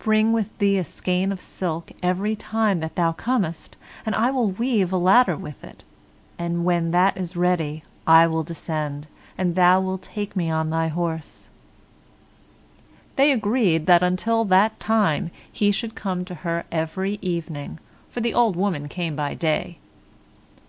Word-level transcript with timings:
Bring 0.00 0.32
with 0.32 0.60
you 0.60 0.80
a 0.80 0.82
skein 0.82 1.30
of 1.30 1.40
silk 1.40 1.92
every 2.02 2.34
time 2.34 2.80
that 2.80 2.98
you 2.98 3.12
come, 3.12 3.44
and 3.44 4.12
I 4.16 4.28
will 4.28 4.50
weave 4.50 4.92
a 4.92 4.96
ladder 4.96 5.36
with 5.36 5.62
it, 5.62 5.84
and 6.36 6.64
when 6.64 6.90
that 6.90 7.16
is 7.16 7.36
ready 7.36 7.84
I 8.04 8.26
will 8.26 8.42
descend, 8.42 9.06
and 9.38 9.56
you 9.56 9.62
will 9.80 9.98
take 9.98 10.34
me 10.34 10.50
on 10.50 10.70
your 10.70 10.88
horse." 10.88 11.48
They 13.14 13.30
agreed 13.30 13.86
that 13.86 14.02
until 14.02 14.44
that 14.46 14.80
time 14.80 15.30
he 15.52 15.70
should 15.70 15.94
come 15.94 16.24
to 16.24 16.34
her 16.42 16.64
every 16.72 17.20
evening, 17.22 17.78
for 18.10 18.18
the 18.20 18.34
old 18.34 18.56
woman 18.56 18.88
came 18.88 19.14
by 19.14 19.34
day. 19.34 19.78